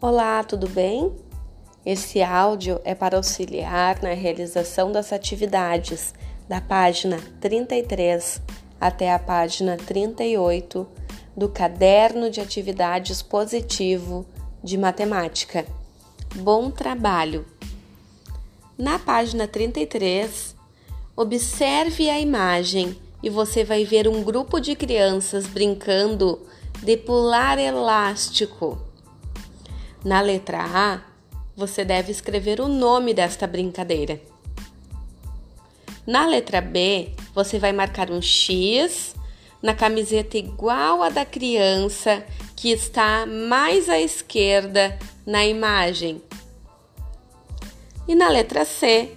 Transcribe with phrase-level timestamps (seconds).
[0.00, 1.12] Olá, tudo bem?
[1.84, 6.14] Esse áudio é para auxiliar na realização das atividades
[6.48, 8.40] da página 33
[8.80, 10.86] até a página 38
[11.36, 14.24] do Caderno de Atividades Positivo
[14.62, 15.66] de Matemática.
[16.36, 17.44] Bom trabalho!
[18.78, 20.54] Na página 33,
[21.16, 26.46] observe a imagem e você vai ver um grupo de crianças brincando
[26.84, 28.86] de pular elástico.
[30.04, 31.00] Na letra A,
[31.56, 34.20] você deve escrever o nome desta brincadeira.
[36.06, 39.14] Na letra B, você vai marcar um X
[39.60, 42.24] na camiseta igual a da criança
[42.54, 46.22] que está mais à esquerda na imagem.
[48.06, 49.12] E na letra C,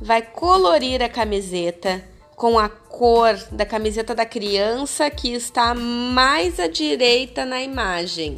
[0.00, 2.02] vai colorir a camiseta
[2.36, 8.36] com a cor da camiseta da criança que está mais à direita na imagem.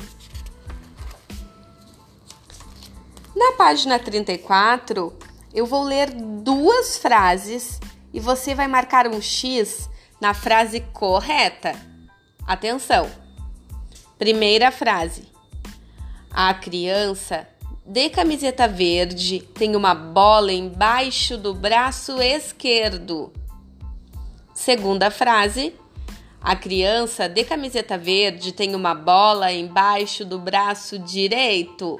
[3.34, 5.10] Na página 34,
[5.54, 7.80] eu vou ler duas frases
[8.12, 9.88] e você vai marcar um X
[10.20, 11.74] na frase correta.
[12.46, 13.10] Atenção!
[14.18, 15.26] Primeira frase:
[16.30, 17.48] A criança
[17.86, 23.32] de camiseta verde tem uma bola embaixo do braço esquerdo.
[24.52, 25.74] Segunda frase:
[26.38, 31.98] A criança de camiseta verde tem uma bola embaixo do braço direito.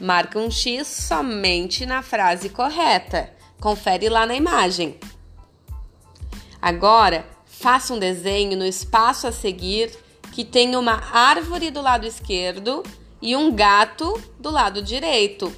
[0.00, 3.30] Marca um X somente na frase correta.
[3.60, 4.98] Confere lá na imagem.
[6.60, 9.90] Agora, faça um desenho no espaço a seguir
[10.32, 12.82] que tem uma árvore do lado esquerdo
[13.20, 15.52] e um gato do lado direito.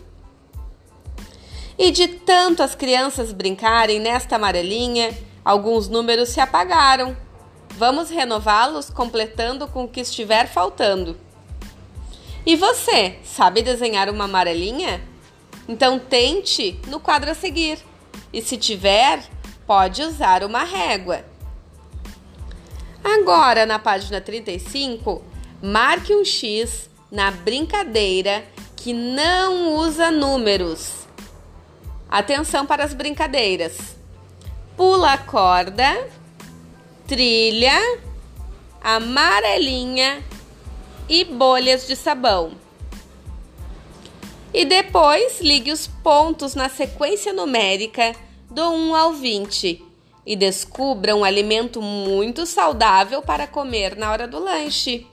[1.79, 5.15] E de tanto as crianças brincarem nesta amarelinha,
[5.45, 7.15] Alguns números se apagaram.
[7.77, 11.21] Vamos renová-los completando com o que estiver faltando.
[12.47, 15.03] E você, sabe desenhar uma amarelinha?
[15.69, 17.79] Então tente no quadro a seguir.
[18.33, 19.23] E se tiver,
[19.67, 21.25] pode usar uma régua.
[23.03, 25.23] Agora, na página 35,
[25.63, 28.45] marque um X na brincadeira
[28.77, 31.07] que não usa números.
[32.09, 33.95] Atenção para as brincadeiras
[34.77, 36.09] pula corda,
[37.07, 37.79] trilha,
[38.83, 40.23] amarelinha
[41.09, 42.53] e bolhas de sabão.
[44.53, 48.15] E depois ligue os pontos na sequência numérica
[48.51, 49.83] do 1 ao 20
[50.25, 55.07] e descubra um alimento muito saudável para comer na hora do lanche.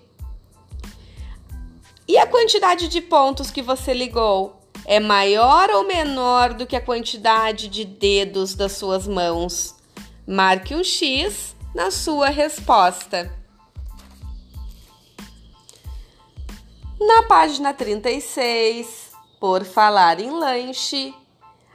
[2.07, 4.61] E a quantidade de pontos que você ligou?
[4.85, 9.75] é maior ou menor do que a quantidade de dedos das suas mãos?
[10.27, 13.31] Marque um X na sua resposta.
[17.03, 21.11] Na página 36, por falar em lanche,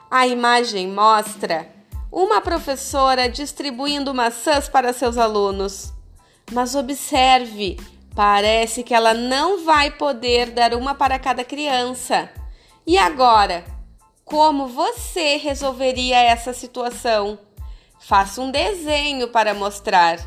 [0.09, 1.69] a imagem mostra
[2.12, 5.92] uma professora distribuindo maçãs para seus alunos.
[6.53, 7.76] Mas observe,
[8.15, 12.31] parece que ela não vai poder dar uma para cada criança.
[12.86, 13.65] E agora,
[14.25, 17.36] como você resolveria essa situação?
[17.98, 20.20] Faça um desenho para mostrar.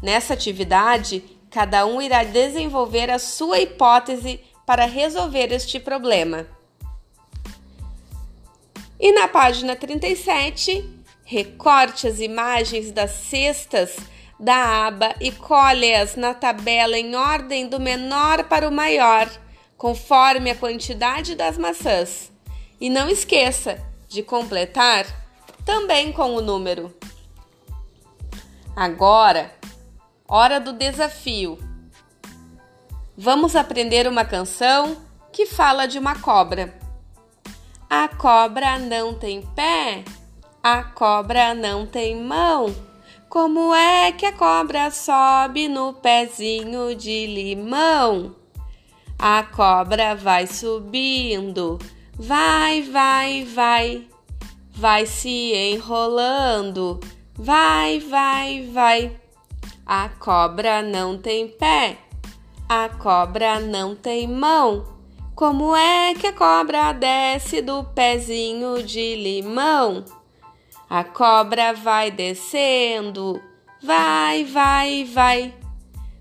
[0.00, 6.46] Nessa atividade, cada um irá desenvolver a sua hipótese para resolver este problema.
[9.00, 10.86] E na página 37,
[11.24, 13.96] recorte as imagens das cestas
[14.38, 19.26] da aba e colhe-as na tabela em ordem do menor para o maior
[19.78, 22.30] conforme a quantidade das maçãs.
[22.78, 25.06] E não esqueça de completar
[25.64, 26.94] também com o número.
[28.76, 29.56] Agora,
[30.28, 31.58] hora do desafio.
[33.16, 34.96] Vamos aprender uma canção
[35.32, 36.74] que fala de uma cobra.
[37.88, 40.04] A cobra não tem pé,
[40.62, 42.74] a cobra não tem mão.
[43.28, 48.34] Como é que a cobra sobe no pezinho de limão?
[49.18, 51.78] A cobra vai subindo,
[52.18, 54.08] vai, vai, vai,
[54.70, 57.00] vai se enrolando,
[57.34, 59.25] vai, vai, vai.
[59.86, 61.98] A cobra não tem pé,
[62.68, 64.96] a cobra não tem mão.
[65.34, 70.04] Como é que a cobra desce do pezinho de limão?
[70.90, 73.40] A cobra vai descendo,
[73.82, 75.54] vai, vai, vai,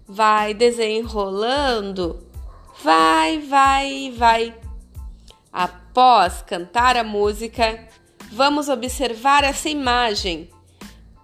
[0.07, 2.25] vai desenrolando
[2.85, 4.56] vai, vai, vai.
[5.51, 7.88] Após cantar a música,
[8.31, 10.50] vamos observar essa imagem.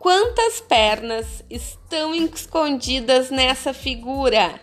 [0.01, 4.59] Quantas pernas estão escondidas nessa figura?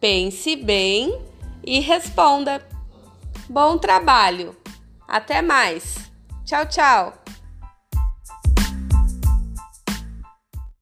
[0.00, 1.16] Pense bem
[1.64, 2.60] e responda.
[3.48, 4.56] Bom trabalho!
[5.06, 6.10] Até mais!
[6.44, 7.25] Tchau, tchau!